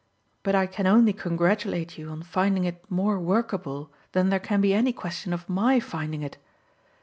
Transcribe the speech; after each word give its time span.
But 0.41 0.55
I 0.55 0.65
can 0.65 0.87
only 0.87 1.13
congratulate 1.13 1.95
you 1.95 2.09
on 2.09 2.23
finding 2.23 2.63
it 2.63 2.89
more 2.89 3.19
workable 3.19 3.93
than 4.13 4.29
there 4.29 4.39
can 4.39 4.59
be 4.59 4.73
any 4.73 4.93
question 4.93 5.31
of 5.31 5.47
MY 5.47 5.79
finding 5.79 6.23
it. 6.23 6.39